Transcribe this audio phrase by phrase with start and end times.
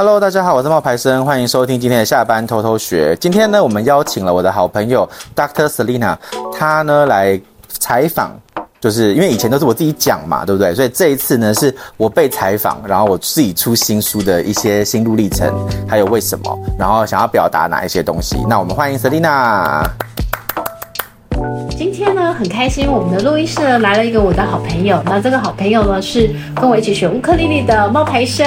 [0.00, 3.14] Hello，大家好，我是冒牌生，欢迎收听今天的下班偷偷学。
[3.20, 5.68] 今天呢，我们邀请了我的好朋友 Dr.
[5.68, 6.16] Selina，
[6.58, 7.38] 她呢来
[7.68, 8.30] 采访，
[8.80, 10.74] 就是因为以前都是我自己讲嘛，对不对？
[10.74, 15.54] 所以这一次呢，是我被采访，然后我自己出新书的一些心路历程，
[15.86, 18.42] 还有为什么，然后想要表达哪一些东西。
[18.48, 19.84] 那我们欢迎 Selina。
[22.32, 25.02] 很开心，我们的录音室呢来了一个我的好朋友。
[25.04, 28.46] 那这个好朋友呢是跟我一起学乌克丽丽的冒牌生。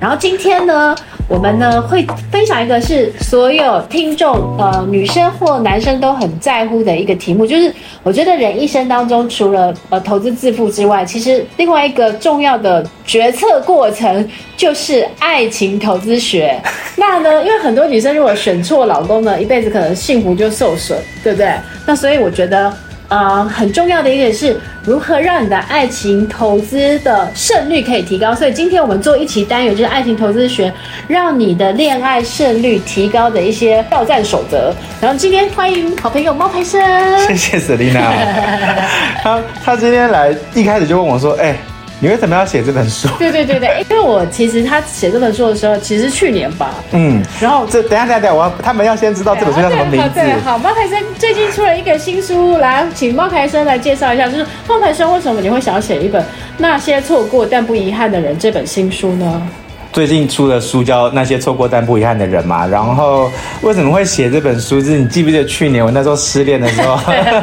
[0.00, 0.94] 然后今天呢，
[1.28, 7.72] 我们呢会分享一个是所有听众呃女生或男生都很在乎的一个题目，就是
[8.02, 16.60] 我觉得人一生当中除了呃投资致富之外，其实另外一个重要的决策过程就是爱情投资学。
[16.96, 21.52] 那呢，因为很多女生如果选错老公呢，一辈子可能幸福就受损，对不对？
[21.86, 22.72] 那所以我觉得。
[23.12, 28.34] 呃，很重要的一点是如何让你的爱情投资的胜率可以提高。
[28.34, 30.72] 所以今天我们做一期单元，就是爱情投资学，
[31.06, 34.74] 让你的恋爱胜率提高的一些挑战守则。
[34.98, 36.80] 然后今天欢迎好朋友猫牌生，
[37.28, 38.00] 谢谢 Selina。
[39.22, 41.54] 他他今天来一开始就问我说：“哎、”
[42.02, 43.06] 你为什么要写这本书？
[43.16, 46.74] 对对对对， 因为我其实他写这本书的时候，其实去年吧。
[46.90, 50.10] 嗯，然后这等一下等一下等下，我要他们要先知道这本书叫什么名字。
[50.12, 56.20] 对，对，好，猫台生最近出了一个新书，来，请猫台生来介绍一下，就是猫台生为什么你会想要写一本
[56.58, 59.48] 《那些错过但不遗憾的人》这本新书呢？
[59.92, 64.80] 最近出的书叫《那些错过但不遗憾的人》嘛，然后为什么会写这本书？
[64.80, 66.96] 是你记不记得去年我那时候失恋的时候，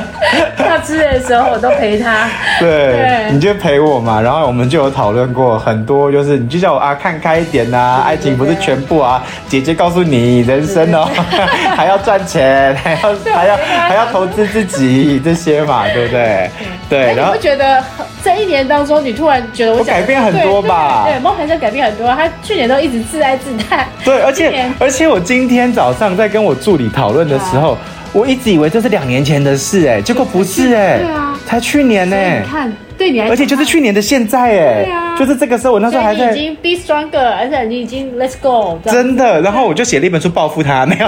[0.58, 2.28] 他失恋的时候我都陪他，
[2.60, 3.32] 对，对。
[3.32, 11.08] 你就陪我嘛，然后我们就有讨论过很多，就是你就叫我啊看开一点呐、啊，爱情不是全部啊，姐姐告诉你，人生哦
[11.78, 12.98] 还要赚钱，还要
[13.36, 16.50] 还要还要投资自己这些嘛，对不对？
[16.90, 17.84] 对，然后觉得
[18.24, 21.06] 这一年当中，你突然觉得我，我改变很多吧？
[21.08, 22.30] 对，冒牌生改变很多，他。
[22.42, 27.78] 去年都一直自哀自叹，对，而且 而且我今天早上在跟我助理讨论的时候，啊、
[28.12, 41.08] 我一直以为这是两年前的事，哎，结果不是，哎，对啊，才去年呢，你看，对你来，而且就是去年的现在，哎，对啊，就是这个时候，我那时候还在，已经 be stronger，而且你已经 let's go，真的，然后我就写了一本书报复他，没有，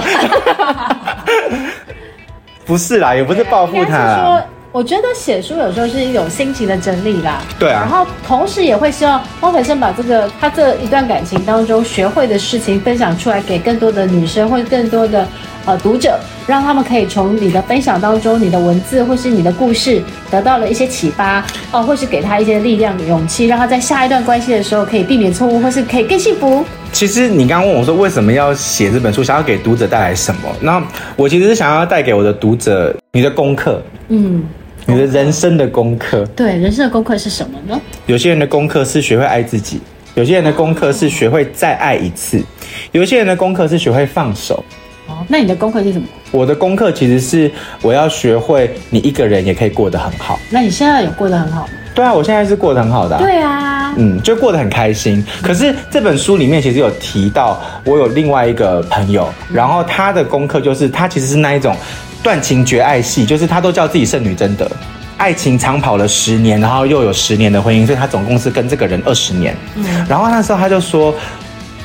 [2.64, 4.42] 不是啦，也不是报复他。
[4.72, 15.28] 我觉得写书有时候是一种心情的整理啦，对啊，然后同时也会希望汪培生把这个他这一段感情当中学会的事情分享出来，给更多的女生或者更多的
[15.66, 21.40] 呃读者，让他们可以从你的分享当中、你的文字或是你的故事得到了一些启发
[21.70, 26.64] 哦、呃，或是给他一些力量、勇气，让他在下一段关系的时候可以避免错误，或是可以更幸福。
[26.92, 30.50] 其实你刚刚问我说为什么要写这本书，想要给读者带来什么？
[30.62, 30.82] 那
[31.14, 34.42] 我其实是想要带给我的读者你的功课，嗯。
[34.86, 37.80] 你的人生的功课，对，人生的功课是什么呢？
[38.06, 39.80] 有些人的功课是学会爱自己，
[40.14, 42.42] 有些人的功课是学会再爱一次，
[42.90, 44.62] 有些人的功课是学会放手。
[45.06, 46.06] 哦，那你的功课是什么？
[46.30, 47.50] 我的功课其实是
[47.80, 50.38] 我要学会，你一个人也可以过得很好。
[50.50, 51.72] 那你现在有过得很好吗？
[51.94, 53.22] 对啊，我现在是过得很好的啊。
[53.22, 55.24] 对啊，嗯，就过得很开心。
[55.42, 61.76] 可是这本书里面其实有提到，我有另外一个朋友，然后他的功课就是他其实是那一种。
[62.22, 64.70] 断情绝爱系，就是他都叫自己圣女贞德，
[65.16, 69.56] 爱情长跑了十年，然后又有十年的婚姻，所以他总共是跟这个人二十年。
[69.74, 71.14] 嗯，然后那时候他就说：“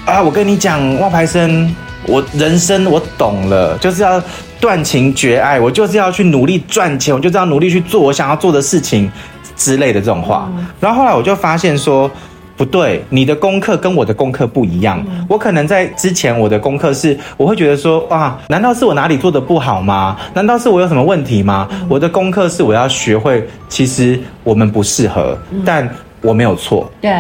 [0.06, 4.22] 啊，我跟你讲，冒牌生，我人生我懂了，就是要
[4.60, 9.12] 断情绝爱，我就是要去努力赚钱，我就是要努力去做我想要做的事情
[9.56, 10.48] 之类的这种话。
[10.56, 12.10] 嗯”然后后来我就发现说。
[12.58, 15.02] 不对，你的功课跟我的功课不一样。
[15.08, 15.24] 嗯。
[15.30, 20.18] 我可能在之前，我的功课是，我会觉得说，哇，难道是我哪里做的不好吗？
[20.34, 21.68] 难道是我有什么问题吗？
[21.72, 21.86] 嗯。
[21.88, 25.62] 我的功课是，我要学会，其实我们不适合，嗯。
[25.64, 25.88] 但
[26.22, 26.90] 我没有错。
[27.00, 27.14] 对。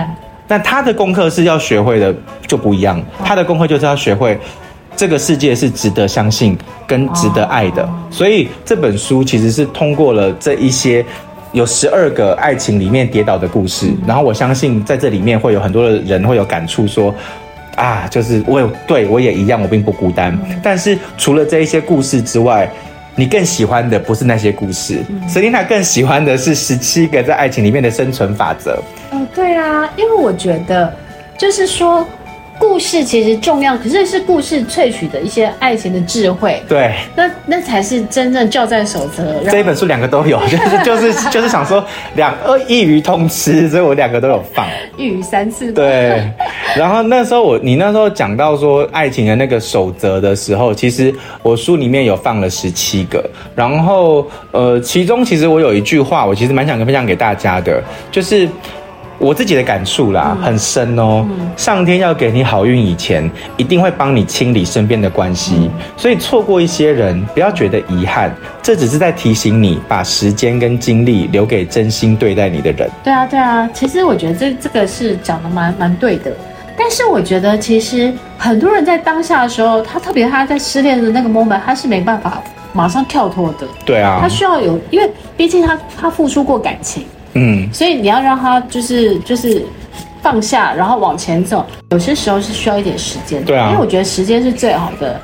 [0.47, 2.15] 但他的功课是要学会的
[2.47, 4.39] 就不一样，他的功课就是要学会，
[4.95, 7.87] 这个世界是值得相信跟值得爱的。
[8.09, 11.05] 所以这本书其实是通过了这一些。
[11.51, 17.13] 有十二个爱情里面跌倒的故事，然后我相信在这里面会有很多的人会有感触，说
[17.75, 20.38] 啊，就是我有对我也一样，我并不孤单。
[20.61, 22.69] 但是除了这一些故事之外，
[23.15, 28.81] 你更喜欢的不是那些故事，Selina 更喜欢的是十七个在爱情里面的生存法则。
[29.11, 30.93] 嗯，对啊，因为我觉得
[31.38, 32.07] 就是说。
[32.59, 36.62] 故事其实重要，可是是故事萃取的一些爱情的智慧。
[36.68, 39.36] 对，那那才是真正教战守则。
[39.50, 41.83] 这一本书两个都有， 就是就是就是想说
[42.15, 44.65] 两呃一鱼通吃，所以我两个都有放。
[44.98, 45.71] 一鱼三次。
[45.71, 46.21] 对，
[46.75, 53.24] 然后那时候我你那时候讲到说爱情的那个守则的时候，其实我书里面有放了十七个，
[53.56, 57.81] 然后呃其中其实我有一句话，我其实蛮想分享给大家的，
[58.12, 58.48] 就是
[59.19, 61.25] 我自己的感触啦，很深哦。
[61.55, 68.31] 上天要给你好运以前，一定会帮你清理身边的关系，所以错过一些人，不要觉得遗憾，
[68.61, 72.89] 这只是在提醒你，把时间跟精力留给真心对待你的人。
[73.03, 76.31] 对啊，对啊，其实我觉得这这个是讲的蛮蛮对的。
[76.77, 82.39] 但是我觉得，其实很多人在当下的时候，他特别他在失恋的那个 moment，他是没办法
[82.71, 83.67] 马上跳脱的。
[83.83, 87.03] 对啊，他需要有，因为毕竟他他付出过感情。
[87.38, 89.63] 嗯，所以你要让他就是就是
[90.22, 91.66] 放下，然后往前走。
[91.92, 95.19] 有些时候是需要一点时间，对啊，因为我觉得时间是最好的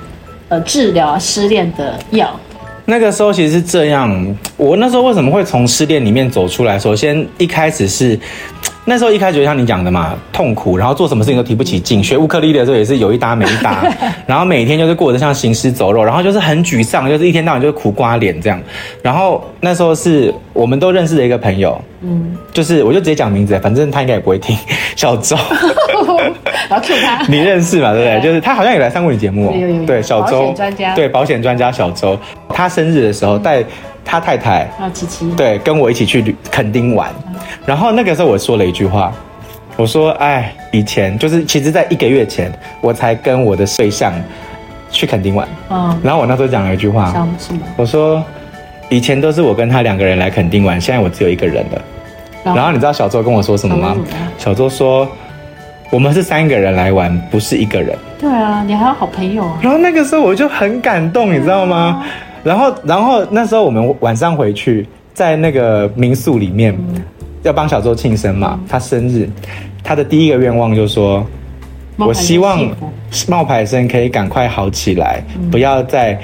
[0.50, 2.39] 呃治疗失恋的药。
[2.86, 6.77] 那个时候其实是这样，我那时候为什么会从失恋里面走出来？
[6.77, 8.19] 首先一开始是。
[8.85, 12.03] 那时候一开始就像你讲的嘛，痛苦，然后做什么事情都提不起劲。
[12.03, 13.81] 学乌克丽丽的时候也是有一搭没一搭，
[14.27, 18.59] 然后每天就是过得像行尸走肉，然后就是很沮丧，就是一天到晚就是苦瓜脸这样。
[19.01, 24.57] 然后那时候是我们都认识的一个朋友，嗯，就是我就直接讲名字，反正他应该也不会听。
[24.97, 25.38] 小周，
[26.69, 27.94] 然后 Q 他，你认识嘛？
[27.94, 28.21] 对不对？
[28.21, 29.53] 就是他好像也来上过你节目哦。
[29.56, 29.86] 有有有。
[29.86, 32.18] 对，小周，保险专家，对，保险专家小周，
[32.50, 33.63] 他生日的时候带
[34.05, 37.09] 他太太，啊，琪琪，对，跟我一起去垦丁玩。
[37.65, 39.11] 然后那个时候我说了一句话，
[39.75, 42.51] 我说：“哎，以前就是其实，在一个月前，
[42.81, 44.13] 我才跟我的对象
[44.91, 45.47] 去垦丁玩。
[45.69, 47.61] 嗯，然后我那时候讲了一句话，什么？
[47.75, 48.23] 我说
[48.89, 51.81] 以前都是我跟他两个人来垦丁玩，现在我只有一个人了。
[52.44, 53.95] 然后你知道小周跟我说什么吗？
[54.38, 55.07] 小周说
[55.89, 57.97] 我们是三个人来玩，不是一个人。
[58.19, 59.57] 对啊，你还有好朋友啊。
[59.61, 62.03] 然后那个时候我就很感动，你知道吗？
[62.43, 66.77] 然后然后那时候我们晚上回去，在那个民宿里面。
[67.43, 68.57] 要帮小周庆生嘛？
[68.69, 69.27] 他生日，
[69.83, 71.27] 他的第一个愿望就是说，
[71.97, 72.57] 我希望
[73.27, 76.17] 冒牌生可以赶快好起来，不要再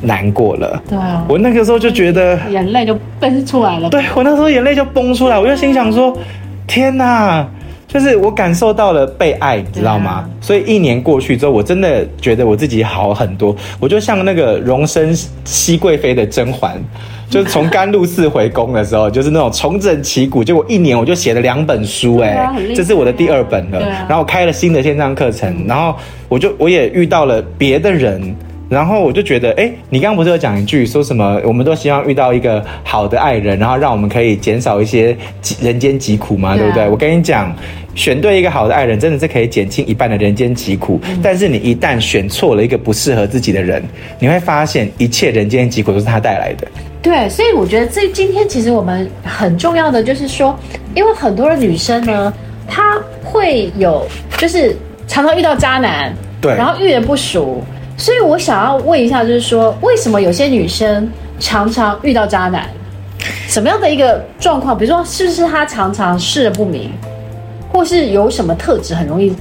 [0.00, 0.82] 难过了。
[0.88, 3.88] 对啊，我那个时候就觉得眼泪就奔出来了。
[3.90, 6.18] 对，我那时候眼泪就崩出来，我就心想说：
[6.66, 7.48] 天哪！
[7.92, 10.24] 就是我感受到了被爱，你知道吗？
[10.40, 13.54] 所以一年过去之后，我真的觉得我自己好很多。
[13.80, 15.12] 我就像那个荣升
[15.44, 16.80] 熹贵妃的甄嬛。
[17.28, 20.42] 就是从甘露寺回宫的时候，就是那种重整旗鼓。
[20.42, 23.78] 结果一年我就写了两本书，哎，这是我的第二本了。
[23.80, 25.94] 然后我开了新的线上课程，然后
[26.28, 28.34] 我就我也遇到了别的人，
[28.70, 31.40] 然后我就觉得，哎，你刚刚不是有讲一句说什么？
[31.44, 35.16] 我们都希望遇到一个好的爱人，然后让我们可以减少一些
[35.60, 36.88] 人间疾苦嘛，对不对？
[36.88, 37.52] 我跟你讲，
[37.96, 41.00] 选对一个好的爱人，真的是可以减轻一半的人间疾苦。
[41.20, 43.82] 但是你一旦选错了一个不适合自己的人，
[44.20, 46.68] 你会发现一切人间疾苦都是他带来的。
[47.02, 50.56] 对，所以我觉得这今天其实我们很重要的就是说，
[50.94, 52.32] 因为很多的女生呢，
[52.68, 54.06] 她会有
[54.38, 54.76] 就是
[55.08, 57.64] 常常遇到渣男，对，然后遇人不淑，
[58.00, 61.06] 所以我想要问一下，就是说为什么有些女生
[61.38, 62.66] 常常遇到渣男？
[63.46, 64.76] 什么样的一个状况？
[64.76, 66.90] 比如说是不是她常常事不明，
[67.70, 69.36] 或是有什么特质很容易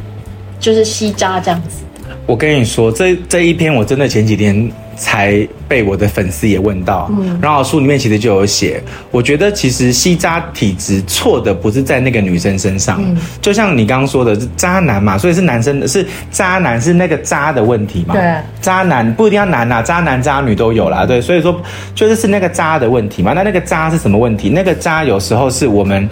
[0.59, 1.85] 就是吸渣这样子？
[2.25, 4.69] 我跟你说，这这一篇我真的前几天。
[4.99, 21.59] 才被我的粉丝也问到，嗯，然后书里面其实就有写，我觉得其实吸渣体质错的不是在那个女生身上，嗯，就像你刚刚说的，是渣男嘛，所以是男生的，是渣男是那个渣的问题嘛，对，渣男不一定要男啊，渣男渣女都有啦，对，所以说
[21.95, 24.49] 就是是那个渣的问题嘛，那那个渣是什么问题？
[24.49, 26.07] 那个渣有时候是我们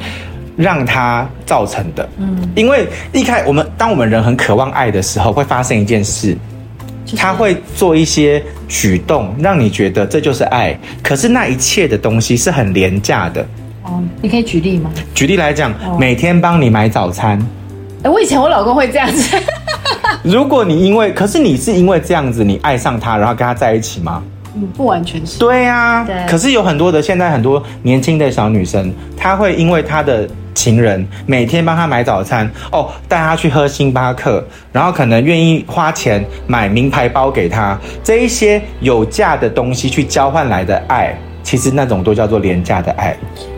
[0.56, 6.38] 让他造成的，嗯，因为一开我们当我们人很渴望爱的时候，会发生一件事。
[7.16, 10.78] 他会做一些举动，让你觉得这就是爱。
[11.02, 13.46] 可是那一切的东西是很廉价的。
[13.84, 14.92] 哦，你可以举例吗？
[15.14, 17.40] 举例来讲，哦、每天帮你买早餐。
[18.04, 19.38] 哎，我以前我老公会这样子。
[20.24, 24.22] 如果你因为，可是你是因为这样子，你爱上他，然后跟他在一起吗？
[24.58, 25.40] 嗯，不完全是。
[25.40, 26.16] 对呀、啊，对。
[26.28, 30.28] 可是有很多的现在很多年轻的小女生，她会因为她的。
[30.58, 43.16] 情人每天帮她买早餐哦，带她去喝星巴克，然后可能愿意花钱买名牌包给她，这一些有价的东西去交换来的爱，其实那种都叫做廉价的爱。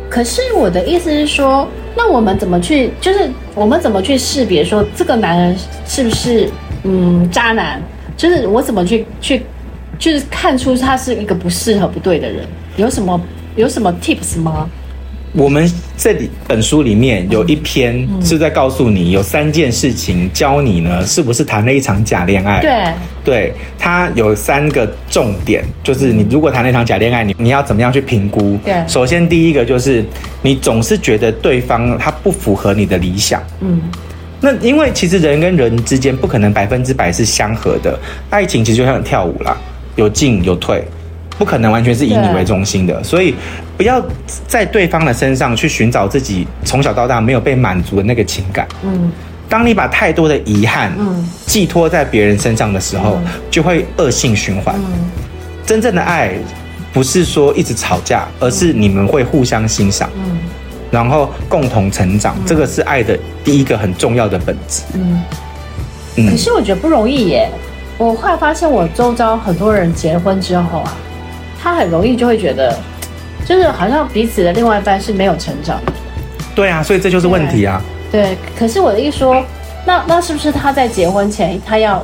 [0.09, 1.65] 可是我的意思是说，
[1.95, 5.55] 那我们怎么去，就是我们怎么去识别说这个男人
[5.87, 6.49] 是不是
[6.83, 7.81] 嗯渣男？
[8.17, 9.41] 就是我怎么去去，
[9.99, 12.47] 就是看出他是一个不适合不对的人？
[12.77, 13.21] 有什么
[13.55, 14.67] 有什么 tips 吗？
[15.33, 22.61] 我们这里本书里面有一篇是在告诉你，有三件事情教你呢，是不是谈了一场假恋爱？
[22.61, 28.57] 对，对，它有三个重点，就是你如果谈了一场假恋爱，你你要怎么样去评估？
[28.65, 30.03] 对，首先第一个就是
[30.41, 33.39] 你总是觉得对方他不符合你的理想。
[33.59, 33.79] 嗯，
[34.41, 37.99] 那因为其实人跟人之间不可能百分之百是相合的，
[38.31, 39.55] 爱情其实就像跳舞啦，
[39.99, 40.83] 有进有退。
[41.37, 43.33] 不可能完全是以你为中心的，所以
[43.77, 44.03] 不要
[44.45, 48.67] 在对方的身上去寻找自己从小到大没有被满足的那个情感。
[48.83, 49.09] 嗯，
[49.47, 54.75] 当你把太多的遗憾嗯寄托在别人身上的时候，嗯、就会恶性循环。
[54.79, 55.09] 嗯，
[55.65, 56.33] 真正的爱
[56.91, 60.39] 不是说一直吵架，而是你们会互相欣赏，嗯，
[60.91, 64.83] 然后共同成长，嗯、这个是爱的第一个很重要的本质。
[64.93, 65.23] 嗯，
[66.29, 67.49] 可是我觉得不容易耶。
[67.99, 70.93] 我后来发现，我周遭很多人结婚之后啊，
[71.61, 72.73] 他很容易就会觉得，
[73.45, 75.91] 就是好像彼此的另外一半是没有成长的。
[76.55, 77.81] 对啊，所以这就是问题啊。
[78.09, 79.43] 对，对，可是我的意思说，
[79.85, 81.97] 那那是不是他在结婚前，他要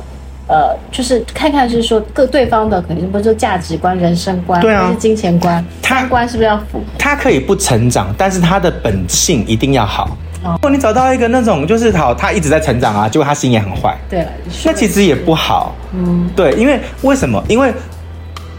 [0.48, 6.84] 呃，就是看看是说各对方的可能不是价值观、人生观，对啊，还是金钱观，他观是不是要符合？
[6.98, 10.14] 他可以不成长，但是他的本性一定要好。
[10.52, 14.26] 如果你找到一个那种就是好，他一直在成长啊，结果他心也很坏，对，
[14.64, 15.74] 那其实也不好。
[15.92, 17.42] 嗯，对，因为为什么？
[17.48, 17.72] 因为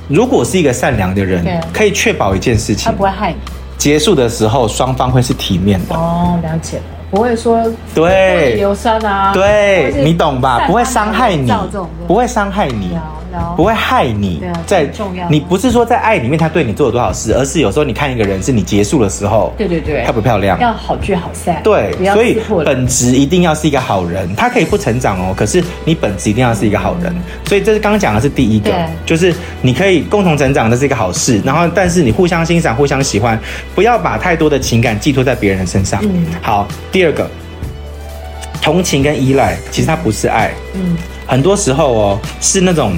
[0.08, 3.38] 如果是一个善良的人，可以确保一件事情，他不会害你。
[3.77, 5.96] 结束的时候，双方会是体面的。
[5.96, 7.63] 哦，了解了，不会说
[7.94, 10.65] 对流酸啊，对，你懂吧？
[10.65, 11.51] 不会伤害你，
[12.08, 12.98] 不会伤害你。
[13.55, 20.60] 不会害你，在重要你不是说在爱里面他对你做了多少事，而是有时候你看一个人是你结束的时候，对对对，漂不漂亮？
[20.60, 27.15] 要好聚好散，对，所以本质一定要是一个好人，他可以不成长哦，可是你本质一定要是一个好人，
[27.46, 28.72] 所以这是刚刚讲的是第一个，
[29.05, 33.39] 就是你可以共同成长，这是一个好事，然后但是你互相欣赏、互相喜欢，
[33.75, 36.00] 不要把太多的情感寄托在别人的身上。
[36.03, 37.29] 嗯，好，第二个，
[38.62, 42.94] 同情跟依赖，其实它不是爱，嗯，很多时候哦是那种。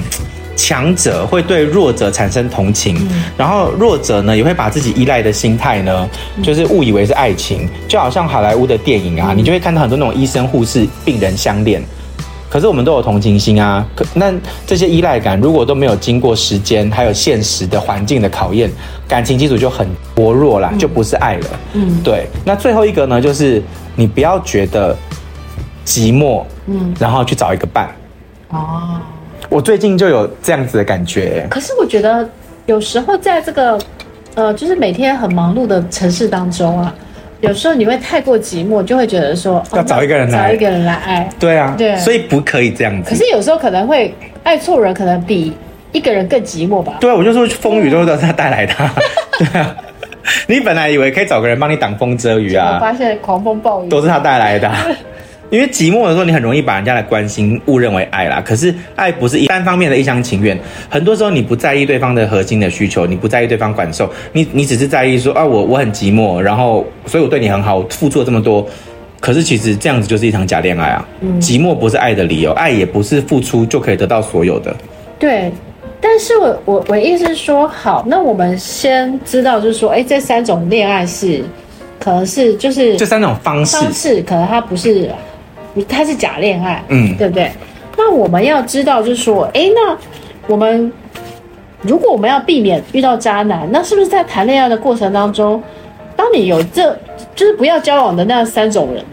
[0.56, 6.06] 强者会对弱者产生同情，嗯、然后弱者呢也会把自己依赖的心态呢，
[6.42, 11.82] 就是误以为是爱情，就好像好莱坞的电影啊，嗯、你就会看到很多那种医生、护士、病人相恋，
[12.50, 14.30] 可是我们都有同情心啊，可那
[14.66, 18.70] 这些依赖感如果都没有经过时间还有现实的环境的考验，
[19.08, 21.46] 感情基础就很薄弱啦，就不是爱了。
[21.72, 22.26] 嗯，对。
[22.44, 23.62] 那最后一个呢，就是
[23.96, 24.94] 你不要觉得
[25.90, 27.88] 寂寞，嗯，然后去找一个伴。
[28.50, 29.00] 哦。
[29.48, 32.28] 我最近就有这样子的感觉，可是我觉得
[32.66, 33.76] 有时候在这个，
[34.36, 36.94] 呃，就是每天很忙碌的城市当中啊，
[37.40, 41.28] 有时候你会太过寂寞，就会觉得说要找一个人来，找一个人来爱。
[41.40, 43.10] 对啊，对，所以不可以这样子。
[43.10, 45.52] 可是有时候可能会爱错人，可能比
[45.90, 46.98] 一个人更寂寞吧？
[47.00, 48.74] 对啊，我就说风雨都是他带来的。
[49.36, 49.74] 对啊，
[50.46, 54.70] 你本来以为可以找个人帮你挡风遮雨啊，我发现狂风暴雨都是他带来的。
[55.50, 58.40] 因为寂寞的时候，你很容易把人家的关心误认为爱啦。
[58.44, 60.56] 可是爱不是一单方面的一厢情愿，
[60.88, 68.64] 很多时候你不在意对方的核心的需求，你不在意对方感受，你你只是在意说啊，我我很寂寞，然后所以我对你很好，我付出了这么多。
[69.18, 71.08] 可是其实这样子就是一场假恋爱啊。
[71.20, 74.74] 嗯，寂寞不是爱的理由，爱也不是付出就可以得到所有的。
[75.18, 75.50] 对，
[76.00, 81.42] 但是我我我意思是说，好，那我们先知道就是说，哎，这三种恋爱是
[81.98, 85.10] 可能是就是这三种方式方式，可能它不是。
[85.88, 87.50] 他是假恋爱，嗯，对不对？
[87.96, 89.96] 那我们要知道，就是说，哎，那
[90.46, 90.92] 我们
[91.82, 95.62] 如果我们要避免遇到渣男，那是不是在谈恋爱的过程当中，
[96.16, 96.98] 当你有这
[97.34, 99.04] 就是不要交往的那三种人呢？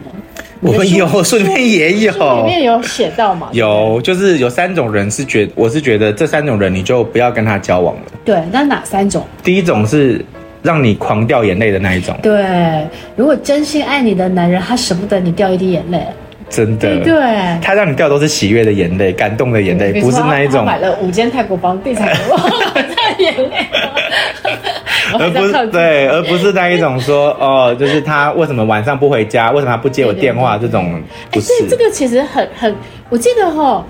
[0.59, 3.49] 我们有书里面也有，里面有写到嘛？
[3.51, 8.01] 有，就是有三种人是觉，我是觉得这三种人你就不要跟他交往了。
[8.25, 9.23] 对，那哪三种？
[9.43, 10.25] 第一种是
[10.63, 12.17] 让你狂掉眼泪的那一种。
[12.23, 15.99] 对，如果真心爱你的男人，他舍不得你掉一滴眼泪。
[16.49, 20.65] 真的，对，对，他让你掉都是喜悦的眼泪，感动的眼泪，不是那一种。
[20.65, 22.07] 买了五间泰国房地产，
[23.19, 23.67] 眼泪，
[25.19, 31.01] 而不是对，而不是那一种说哦，就是他为什么晚上不回家，为什么他不接我电话这种。
[31.31, 32.73] 不是，这个其实很很，
[33.09, 33.85] 我记得哈，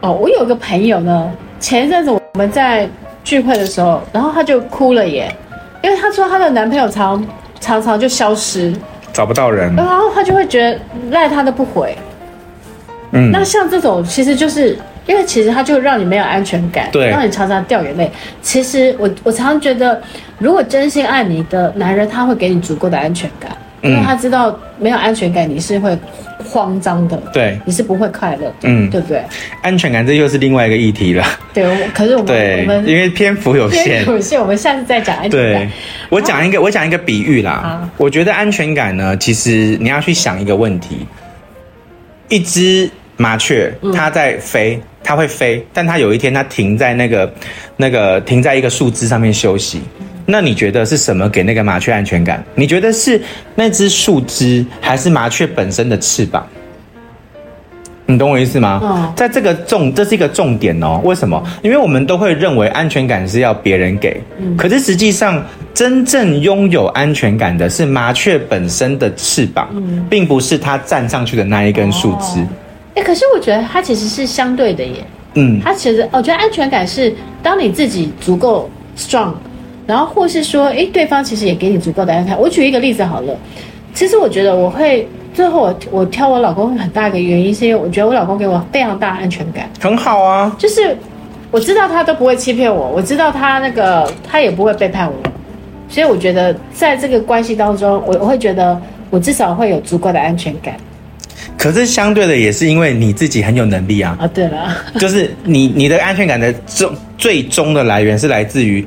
[0.00, 1.30] 哦，我有个朋友呢，
[1.60, 2.88] 前一阵子我们在
[3.22, 5.30] 聚会的时候，然后他就哭了耶，
[5.82, 7.22] 因为他说他的男朋友常
[7.60, 8.74] 常常就消失。
[9.18, 10.78] 找不到人，然后他就会觉得
[11.10, 11.92] 赖他都不回。
[13.10, 18.08] 嗯，那像这种其实就是因为其实他就让你没有安全感，对，让你常常掉眼泪。
[18.40, 20.00] 其实我我常常觉得，
[20.38, 23.50] 如果真心爱你的男人，他会给你足够的安全感，
[23.82, 25.98] 因为他知道没有安全感你是会
[26.48, 29.22] 慌张的，对，你是不会快乐的，嗯，对不对？
[29.62, 31.24] 安全感这又是另外一个议题了。
[31.52, 31.64] 对，
[31.94, 35.62] 可是我们对我们因为篇幅有限，有限，我们下次再讲安全感。
[35.62, 35.70] 对，
[36.08, 37.50] 我讲一个，我讲一个比喻啦。
[37.52, 41.06] 啊，我觉得安全感呢，其实你要去想一个问题：
[42.28, 47.32] 一只麻雀，它在飞，它会飞，但它有一天它停在那个
[47.76, 49.82] 那个停在一个树枝上面休息。
[50.30, 52.44] 那你觉得是什么给那个麻雀安全感？
[52.54, 53.18] 你觉得是
[53.54, 56.46] 那只树枝，还是麻雀本身的翅膀？
[58.04, 58.78] 你懂我意思吗？
[58.82, 61.00] 嗯，在这个重，这是一个重点哦。
[61.02, 61.42] 为什么？
[61.62, 65.42] 因为我们都会认为安全感是要别人给，嗯，可是实际上
[65.72, 72.38] 真正拥有安全感的是麻雀本身的翅膀，嗯，并不是它站上去的那一根树枝。
[72.40, 72.48] 哎、哦
[72.96, 75.04] 欸，可是我觉得它其实是相对的耶。
[75.36, 79.32] 嗯，它其实我觉得安全感是当你自己足够 strong，
[79.88, 82.40] 然后或是说，哎、欸，对方其实也给你足够的安全感。
[82.40, 83.36] 我举一个例子好了，
[83.92, 85.08] 其实我觉得我会。
[85.34, 90.52] 最后我我挑我老公很大一个原因，是因为我觉得我老公给我非常大安全感，很好啊。
[90.58, 90.96] 就是
[91.52, 95.14] 我知道他都不会欺骗我，我知道他那个他也不会背叛我，
[95.88, 98.80] 所以我觉得在这个关系当中，我我会觉得
[99.10, 100.74] 我至少会有足够的安全感。
[101.56, 104.16] 可是相对的，也是因为你自己很有能力啊。
[104.18, 108.84] 啊，对了， 就是你你的安全感的终最终的来源是来自于。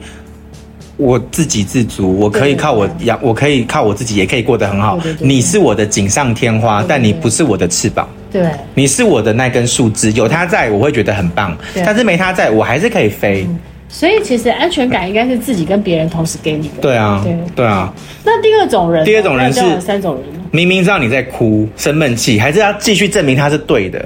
[1.02, 4.98] 我自给自足，我可以靠我养，我可以靠我自己，也可以过得很好。
[5.00, 8.08] 对对对，你是我的锦上添花，但你不是我的翅膀。
[8.32, 13.46] 对，你是我的那根树枝，有它在我会觉得很棒，但是没它在我还是可以飞。
[13.50, 16.82] 嗯，所以其实安全感应该是自己跟别人同时给你的。
[16.82, 17.92] 对啊，对对啊。
[18.24, 24.06] 那第二种人，第二种人是三种人，明明知道你在哭，生闷气，还是要继续证明他是对的。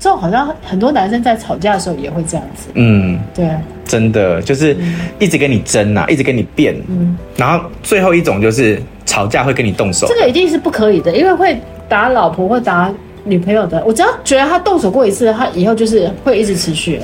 [0.00, 2.70] 这种好像很多男生在吵架的时候也会这样子。
[2.72, 3.46] 嗯，对，
[3.84, 4.74] 真的就是
[5.18, 6.74] 一直跟你争啊，一直跟你辩。
[6.88, 10.06] 嗯，然后最后一种就是吵架会跟你动手。
[10.08, 12.90] 这个一定是不可以的，因为会打老婆或打
[13.24, 13.84] 女朋友的。
[13.84, 16.98] 我只要觉得他动手过一次，他以后就是会一直持续。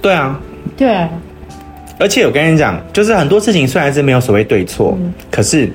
[0.00, 0.40] 对啊，
[0.74, 1.06] 对。
[1.98, 5.70] 而且我跟你讲，就是很多事情虽然是没有所谓对错，嗯，可是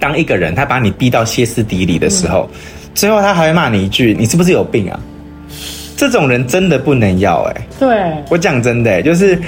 [0.00, 2.58] 当一个人他把你逼到歇斯底里的时候，嗯，
[2.94, 4.98] 最后他还会骂你一句：“你是不是有病啊？”
[5.96, 9.40] 这种人真的不能要哎、欸，对，我讲真的、欸，就是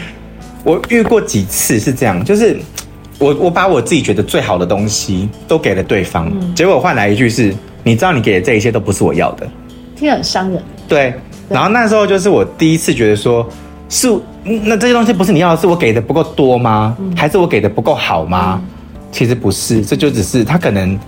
[0.65, 2.57] 我遇过几次是这样，就是
[3.19, 9.49] 我我把我自己觉得最好的东西都给了对方，嗯、结果换来一句是，你知道你给的这一切都不是我要的，
[9.97, 10.63] 听很伤人。
[10.87, 11.15] 对，
[11.49, 13.49] 然后那时候就是我第一次觉得说，
[13.89, 14.09] 是
[14.45, 16.97] 那这些东西不是你要的，是我给的不够多吗？
[17.01, 18.61] 嗯、还是我给的不够好吗？
[18.63, 18.69] 嗯、
[19.11, 20.99] 其实不是，这就只是他可能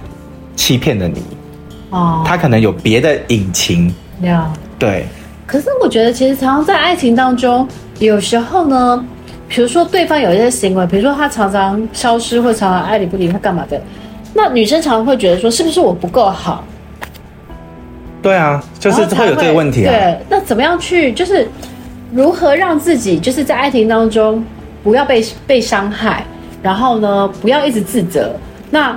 [0.56, 1.22] 欺骗了你，
[1.90, 5.06] 哦，他可能有别的隐情，呀，对。
[5.48, 7.66] 可是我觉得，其实常常在爱情当中，
[8.00, 9.02] 有时候呢，
[9.48, 13.80] 比如说对方有一些行为，比如说他常常消失，或常常爱理不理，或干嘛的，
[14.34, 16.62] 那女生常常会觉得说，是不是我不够好？
[18.20, 19.90] 对啊，就是会有这个问题啊。
[19.90, 21.48] 对，那怎么样去，就是
[22.12, 24.44] 如何让自己就是在爱情当中
[24.84, 26.26] 不要被被伤害，
[26.62, 28.34] 然后呢，不要一直自责。
[28.68, 28.94] 那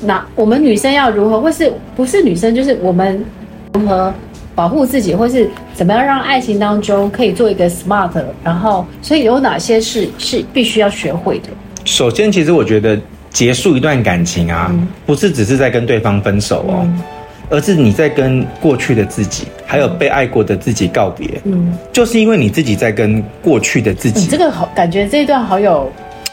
[0.00, 3.24] 那我们女生要如何，或是不是女生，就是我们
[3.74, 4.12] 如何？
[4.54, 8.10] 保护自己，或是怎么样让爱情当中可以做一个 smart，
[8.42, 11.48] 然后所以有哪些事是必须要学会的？
[11.84, 12.98] 首先，其实我觉得
[13.30, 17.00] 结束一段感情啊，嗯、不是只是在跟对方分手哦，嗯、
[17.50, 21.28] 而是你在跟过去的自己，还有被爱过的自己告别。
[21.44, 25.90] 嗯，就是因为你自己在跟过去的自己，嗯、这个好感觉这一段好有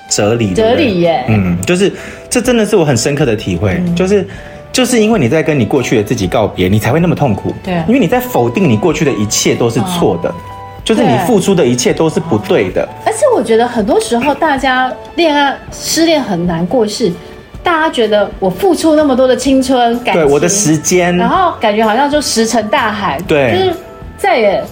[0.09, 1.25] 哲理，哲理耶。
[1.27, 1.91] 嗯，就是
[2.29, 4.27] 这真的是我很深刻的体会，嗯、就是。
[4.71, 7.53] 就是因为你在跟你过去的自己告别，你才会那么痛苦。
[7.63, 10.33] 对，因为你在否定你过去的一切都是错的，哦、
[10.83, 12.87] 就是你付出的一切都是不对的。
[13.05, 17.11] 而且我觉得很多时候大家恋爱失恋很难过，是
[17.61, 23.73] 大家觉得我付出那么多的青春对我的时间，然后感觉好像就石沉大海，对，就是
[24.17, 24.63] 再也。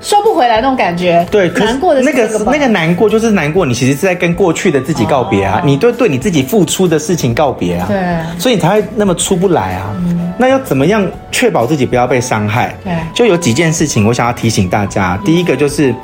[0.00, 9.96] 收不回来那种感觉，对，难过的那个那个难过就是难过，你其实是在跟过去的自己告别啊，你对对你自己付出的事情告别啊，对，所以你才会那么出不来啊。
[10.38, 12.76] 那要怎么样确保自己不要被伤害？
[12.84, 15.18] 对，就有几件事情我想要提醒大家。
[15.24, 15.94] 第一个就是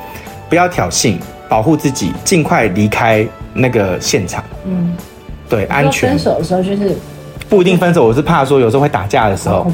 [0.49, 1.17] 不要挑衅，
[1.51, 4.43] 保护自己，尽快离开那个现场。
[4.65, 4.97] 嗯，
[5.51, 6.09] 对，安全。
[6.09, 6.97] 分手的时候就是
[7.47, 9.71] 不一定分手，我是怕说有时候会打架的时候。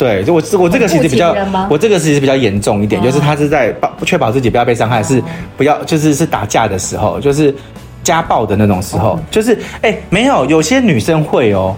[0.00, 1.36] 对，就我我这个其实比较，
[1.68, 5.22] 我这个其实比较严重一点，就是他是在保确保自己不要被伤害，是
[5.58, 7.54] 不要就是是打架的时候，就是
[8.02, 11.76] 家暴的那种时候，就是哎没有，有些女生会哦，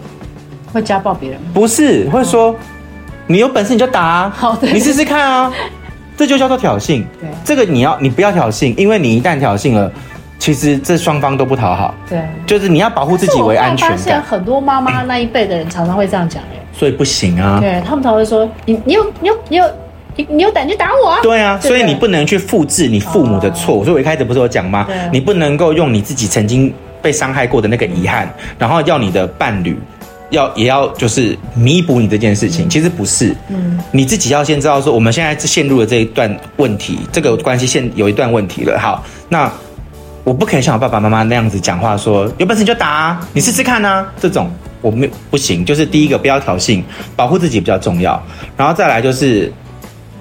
[0.73, 2.55] 会家暴别人，不是会说
[3.27, 5.53] 你有本事你就打，啊好的，你试试看啊，
[6.17, 7.03] 这就叫做挑衅。
[7.21, 9.91] 对，这个你要你不要挑衅，因为你一旦挑衅了，
[10.39, 11.93] 其实这双方都不讨好。
[12.09, 13.99] 对，就是你要保护自己为安全感。
[13.99, 16.41] 发现很多妈妈那一辈的人常常会这样讲
[16.73, 17.59] 所以不行啊！
[17.61, 19.65] 对他们，才会说你你有你有你有
[20.17, 21.21] 你你有胆就打我啊！
[21.23, 23.85] 对啊，所以你不能去复制你父母的错误。
[23.85, 24.87] 所以我一开始不是有讲吗？
[25.13, 29.79] 你不能够用你自己曾经被伤害过的那个遗憾，然后要你的伴侣
[30.31, 32.69] 要也要就是弥补你这件事情。
[32.69, 38.79] 其实不是，嗯，你自己要先知道说，我们现在陷入了这一段问题，这个关系现有一段问题了。
[38.79, 39.51] 好，那
[40.25, 44.51] 我不可以像我爸爸妈妈那样子讲话，说有本事你就打啊，你试试看啊，这种。
[44.83, 46.83] 我没不行，就是第一个不要挑衅，
[47.17, 48.23] 保护自己比较重要。
[48.57, 49.51] 然后再来就是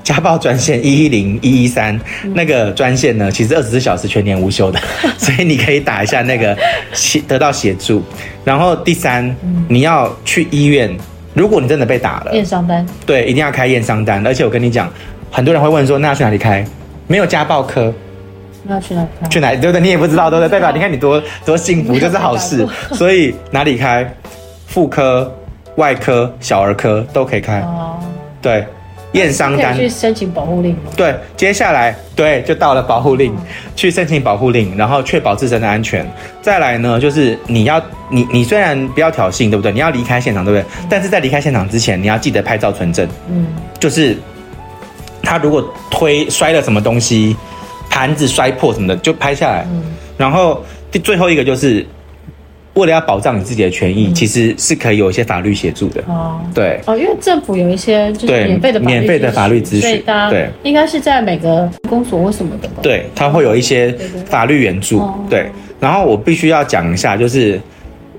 [0.04, 2.00] 家暴专线一一零一一三
[2.34, 4.80] 那个专线呢，其实二十四小时全年无休的，
[5.18, 6.58] 所以你可以打一下那个
[6.94, 8.02] 协得到协助。
[8.44, 10.90] 然后第三，嗯、你要去医院，
[11.34, 14.26] 如果你真的被打了，验伤单，对，一定要开验伤单。
[14.26, 14.92] 而且我跟你讲，
[15.30, 16.66] 很多人会问说，那要去哪里开？
[17.08, 17.94] 没有家暴科，
[18.64, 19.28] 那要去哪里开？
[19.30, 19.62] 去哪里？
[19.62, 19.82] 对不对？
[19.82, 20.50] 你也不知道，对不对？
[20.50, 22.68] 代表你看你多多幸福，就是好事。
[22.94, 24.12] 所以哪里开？
[24.72, 25.32] 妇科、
[25.76, 27.60] 外科、小儿科都可以开。
[27.60, 28.00] 哦，
[28.42, 28.66] 对。
[29.14, 30.90] 验伤单去申请保护令吗？
[30.96, 33.36] 对，接下来对，就到了保护令，
[33.76, 36.10] 去申请保护令，然后确保自身的安全。
[36.42, 39.70] 再来呢，就是你要你你虽然不要挑衅，对不对？
[39.70, 40.66] 你要离开现场，对不对？
[40.90, 43.06] 但是在离开现场之前，你要记得拍照存证。
[43.30, 43.48] 嗯，
[43.82, 44.16] 就是
[45.22, 47.36] 他如果推摔了什么东西，
[47.90, 49.68] 盘子摔破什么的，就拍下来。
[49.74, 49.84] 嗯，
[50.16, 51.86] 然后第最后一个就是。
[52.76, 56.02] 为了要保障你自己的权益，嗯、其实是可以有一些法律协助的。
[56.08, 62.70] 哦，对，哦，因为政府有一些就是免费的免费的法律咨询，对，应该是在每个公所或什么的。
[62.82, 63.94] 对，它会有一些
[64.26, 65.06] 法律援助。
[65.30, 67.60] 对，然后我必须要讲一下，就是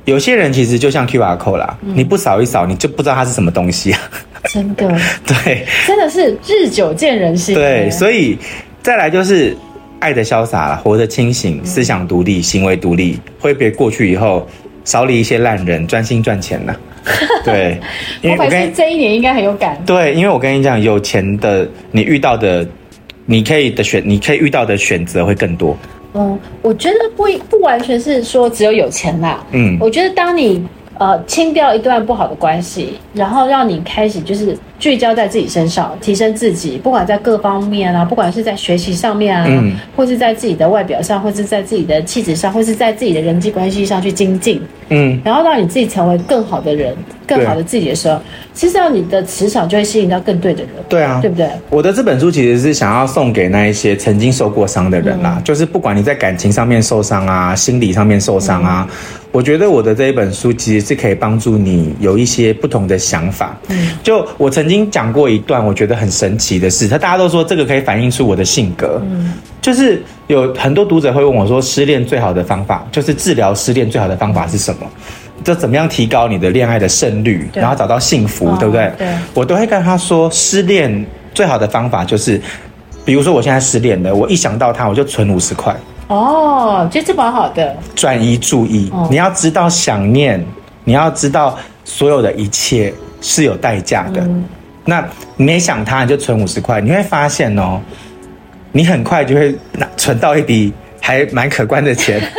[0.05, 4.01] 有些人其实就像 QR code 啦，嗯、你不扫一扫，你就不知道它是什么东西啊。
[4.45, 4.87] 真的，
[5.25, 7.55] 对，真的是日久见人心。
[7.55, 8.37] 对，所以
[8.83, 9.57] 再来就是。
[10.03, 14.45] 爱的潇洒，活得清醒，思想独立，行为独立，挥别过去以后，
[14.85, 16.77] 少理一些烂人，专心赚钱了。
[17.45, 17.79] 对，
[18.21, 19.81] 因为我跟这一年应该很有感。
[19.87, 22.67] 对，因为我跟你讲，有钱的你遇到的，
[23.27, 25.77] 你可以的选，你可以遇到的选择会更多。
[26.15, 29.41] 嗯，我觉得不不完全是说只有有钱啦。
[29.53, 30.67] 嗯，我觉得当你
[30.99, 34.59] 呃清掉一段不好的关系，然后让你开始就是。
[34.83, 46.92] 聚焦在自己身上，提升自己，不管在各方面啊，不管是在学习上面啊，嗯、或是在自己的外表上，或是在自己的气质上，或是在自己的人际关系上去精进，嗯，然后让你自己成为更好的人，
[47.29, 48.23] 更好的自己的时候，对
[48.55, 51.49] 其实你的磁场就会吸引到更对的人，对啊，对不对？
[51.71, 64.72] 我的这本书其实是想要送给那一些曾经受过伤的人啦，嗯、就是不管你在感情上面受伤啊，心理上面受伤啊，嗯、我觉得我的这一本书其实是可以帮助你有一些不同的想法，嗯，就我曾经。
[64.73, 74.87] 曾经讲过一段我觉得很神奇的事，他大家都说这个可以反映出我的性格，嗯，就是有很多读者会问我说，失恋最好的方法就是治疗失恋最好的方法是什么？
[75.45, 78.91] 就怎么样提高你的恋爱的胜率，然后找到幸福，哦、对不对？
[78.97, 81.05] 对，我都会跟他说，失恋
[81.35, 82.41] 最好的方法就是，
[83.05, 85.77] 比如说我现在失恋了，我一想到他，我就存五十块。
[86.09, 90.43] 哦，这是蛮好的，转移注意，哦、你要知道想念，
[90.85, 94.23] 你要知道所有的一切是有代价的。
[94.23, 94.43] 嗯
[94.85, 95.05] 那
[95.37, 97.81] 没想他，你就存五十块，你会发现哦，
[98.73, 102.21] 你很快就会拿存到一笔还蛮可观的钱。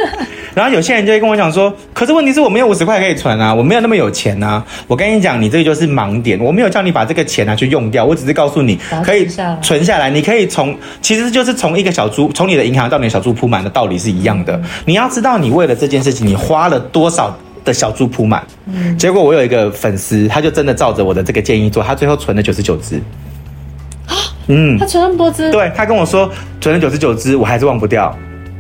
[0.54, 4.64] 然后有些人就会跟我讲说，可是问题是我没有五十块可以存啊，我没有那么有钱啊。
[4.86, 9.28] 我跟你讲，你这个就是盲点，我没有叫你把这个钱拿去用掉，我只是告诉你可以
[9.64, 14.62] 存下来，你可以从，其实就是从一个小猪，从你的银行到你的小猪铺满的道理是一样的。
[14.86, 17.36] 你要知道，你为了这件事情，你花了多少。
[17.64, 22.98] 的小猪铺满，嗯，结果我有一个粉丝，他就真的照着我的这个建议做，他最后存了九十九只，
[24.08, 24.16] 啊？
[24.48, 28.16] 嗯，他存那么多只，对，他跟我说存了九十九只，我还是忘不掉，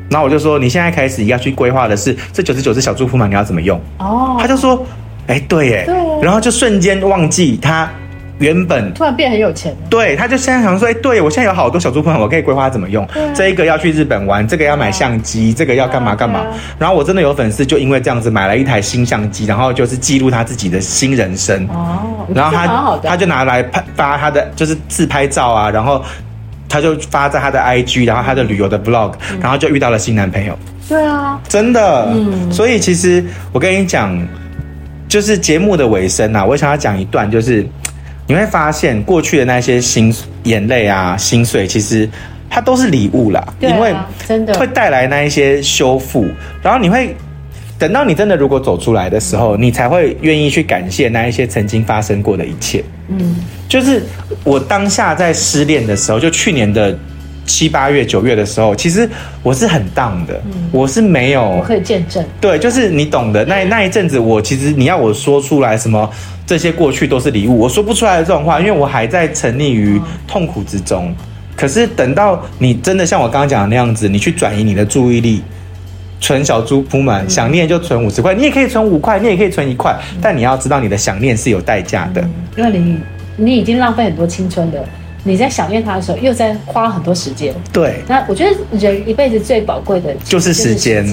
[0.10, 4.86] 然后我就说你现在开始要去规划的是这九十九只小猪铺满你要怎么用，哦，他就说，
[5.28, 7.89] 哎，对耶，对，然后就瞬间忘记他。
[8.39, 13.06] 原本突然变很有钱，对，他就现在想说，哎、欸，对我现在有好多小猪朋友，我可以规划怎么用。
[13.13, 16.41] 对这一个要去日本玩，这个要买相机，对这个要干嘛干嘛。
[16.41, 21.65] 对然后我真的有粉丝就因为这样子买了一台新相机，然后就是记录他自己的新人生。
[21.67, 26.04] 哦，然后他他就拿来拍发他的就是自拍照啊，然后
[26.67, 30.58] 他就发在他的 IG，然后他的旅游的 Vlog，然后就遇到了新男朋友。
[30.89, 32.10] 对啊，真的。
[32.12, 34.19] 嗯，所以其实我跟你讲，
[35.08, 37.65] 就是节目的尾声啊，我想要讲一段就是。
[38.34, 40.12] 你会发现过去的那些心
[40.46, 42.10] 眼泪啊、心碎，其实
[42.50, 43.93] 它都是礼物啦，啊，因为
[44.28, 46.26] 真的会带来那一些修复。
[46.63, 47.15] 然后你会
[47.78, 52.84] 等到你真的如果走出来的时候，你才会愿意去感谢那一些曾经发生过的一切。
[53.08, 53.36] 嗯，
[53.69, 54.02] 就是
[54.43, 56.98] 我当下在失恋的时候，就去年的
[57.46, 59.08] 七八月、九月的时候，其实
[59.43, 62.26] 我是很 down 的，嗯，我是没有，我可以见证。
[62.41, 63.46] 对，就是你懂的。
[63.46, 66.10] 那那一阵子，我其实你要我说出来什么。
[66.46, 71.14] 这些过去都是礼物，我说不出来的这种话，因为我还在沉溺于痛苦之中。
[71.56, 75.42] 可是等到你真的像我刚刚讲的那样子，你去转移你的注意力，
[76.20, 82.22] 存小猪铺满，想念就存五十块，你也可以存五块，你也可以存一块，但你要知道你的想念是有代价的，
[82.58, 82.98] 因为你
[83.38, 84.84] 你已经浪费很多青春的，
[85.24, 87.54] 你在想念他的时候又在花很多时间。
[87.72, 91.06] 对，那我觉得人一辈子最宝贵的就是时间，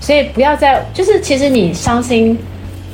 [0.00, 2.36] 所以不要再就是其实你伤心。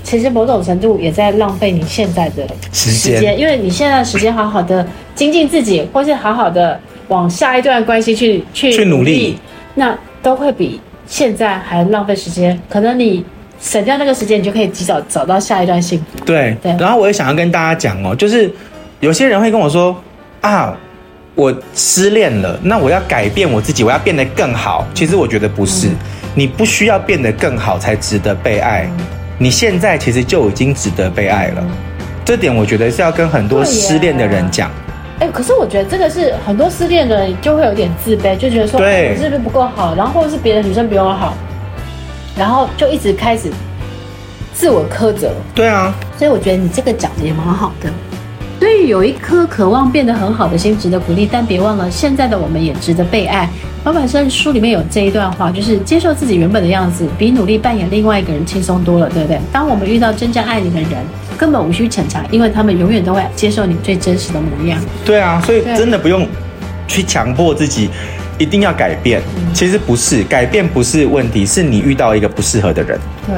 [0.03, 9.39] 其实某种程度也在浪费你现在的时间，因为你现在的时间好好的精进自己，或是好好的往下一段关系去去去努力，
[9.75, 12.59] 那都会比现在还浪费时间。
[12.69, 13.25] 可能你
[13.61, 16.25] 省掉那个时间，你就可以及早找到下一段幸福。
[16.25, 16.77] 对对。
[16.79, 18.51] 然后我也想要跟大家讲哦，就是
[19.01, 19.97] 有些人会跟我说
[20.41, 20.77] 啊。
[21.35, 24.87] 我失恋了，那我要改变我自己，我要变得更好。
[24.93, 25.97] 其实我觉得不是，嗯、
[26.35, 28.87] 你不需要变得更好才值得被爱。
[28.99, 29.07] 嗯、
[29.43, 31.57] 你现在其实就已经值得被爱了。
[31.63, 31.71] 嗯、
[32.25, 34.71] 这点我觉得是要跟很多失恋的人讲。
[35.19, 39.97] 哎、欸，可是我觉得这个是很多失恋的人就会有点自卑，就觉得说对，我是不是不够好？
[39.97, 41.35] 然后或者是别的女生比我好，
[42.37, 43.51] 然后就一直开始
[44.55, 45.33] 自我苛责。
[45.53, 47.91] 对啊，所以我觉得你这个讲的也蛮好的。
[48.63, 51.29] 所以有一颗渴望变得很好的心，值得鼓励。
[51.29, 53.51] 但别忘了，现在的我们也值得被爱。
[53.83, 59.37] 老板生书里面有这一段话，就是接受自己原本的样子，比努力扮演另外一个人轻松多了，对不对？
[59.53, 60.91] 当我们遇到真正爱你的人，
[61.37, 64.79] 根本无需逞强，因为他们永远都会接受你最真实的模样。
[65.05, 66.25] 对啊，所以真的不用
[66.87, 67.91] 去强迫自己
[68.39, 69.21] 一定要改变。
[69.53, 72.97] 其实不是，改变不是问题，是你遇到一个不适合的人。
[73.27, 73.35] 对，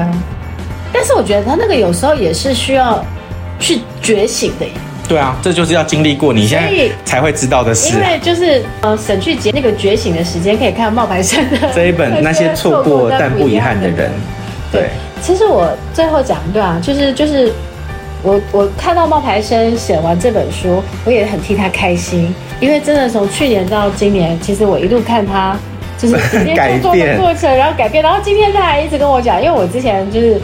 [0.93, 3.03] 但是我觉得他那个有时候也是需要
[3.59, 4.67] 去觉醒的。
[5.07, 7.95] 对啊，这就是要经历过你现在才会知道的事。
[7.95, 14.11] 因为就是呃，省去节那个觉醒的时间，可以看冒牌生的 这一本 那些错过但不遗憾的人。
[14.73, 14.91] 对，对
[15.21, 17.53] 其实我最后讲一段啊，就是就是
[18.23, 25.55] 我我看到冒牌生写完这本书，我也很替他开心，因为真的从去年到今年，其实我一路看他
[25.99, 26.17] 就是
[26.55, 26.83] 改变
[27.15, 30.41] 的过程，然后改变，然后今天他还一直跟我讲，因为我之前就是。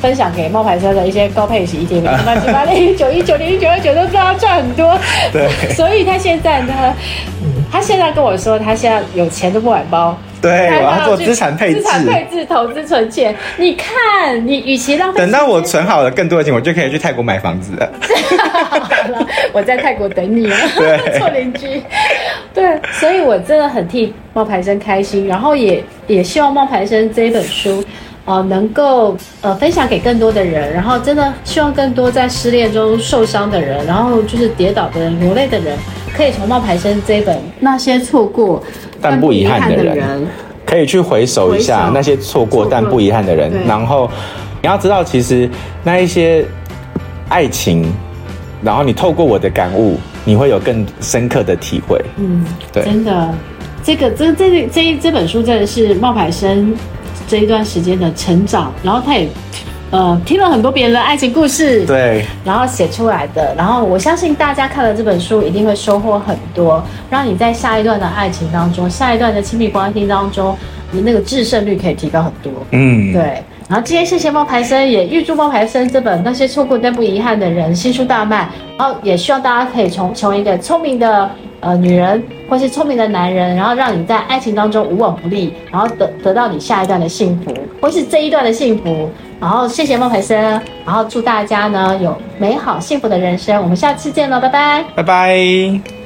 [0.00, 4.98] 分享给冒牌生的一些高配洗衣店，什么七八零、九一九零、一九二九都知道他赚很多。
[5.32, 6.72] 对， 所以他现在呢，
[7.70, 10.16] 他现在跟我说，他现在有钱都不买包。
[10.40, 13.34] 对，我要做资产配置，资产配置、投资存钱。
[13.56, 17.90] 你看，你与其浪费，等到我存好了更多的钱，我就可以去泰国买房子了。
[19.52, 20.56] 我在泰国等你啊，
[21.18, 21.82] 做邻居。
[22.54, 27.84] 对，所以我真的很替冒牌生开心，然后也也希望冒牌生这一本书。
[28.28, 35.74] 呃，能够呃分享给更多的人，然后真的希望更多在失恋中受伤的人，然后就是跌倒的人、流泪的人，
[36.14, 38.62] 可以从冒牌生这一本那些错过
[39.00, 40.26] 但不遗憾的人，
[40.66, 43.50] 可以去回首一下那些错过但不遗憾的人。
[43.66, 44.10] 然后
[44.60, 45.48] 你要知道，其实
[45.82, 46.44] 那一些
[47.30, 47.90] 爱情，
[48.62, 51.98] 然后你透过我的感悟，你会有更深刻的体会。
[52.18, 53.34] 嗯，对，真的，
[53.82, 56.76] 这个这这这这本书真的是冒牌生。
[57.28, 59.28] 这一段时间的成长，然后他也，
[59.90, 70.56] 呃，听了很多别人的爱情故事，对，然后写出来的，然后我相信大家看了这本书一定会收获很多，让你在下一段的爱情当中，下一段的亲密关系当中，
[70.90, 73.42] 你那个制胜率可以提高很多，嗯，对。
[73.68, 81.30] 然后今天谢谢冒牌生，也预祝冒牌生这本那些错过但不遗憾的人新书大卖，然后也希望大家可以从成为一个聪明的。
[81.60, 89.10] 呃，女人或是聪明的男人，然后让你在爱情当中无往不利，然后得得到你下一段的幸福，或是这一段的幸福。
[89.40, 90.36] 然后谢谢孟培生，
[90.84, 93.60] 然后祝大家呢有美好幸福的人生。
[93.62, 95.97] 我们下次见了，拜拜，拜拜。